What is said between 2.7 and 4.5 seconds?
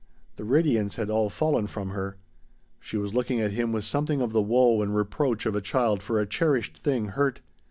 She was looking at him with something of the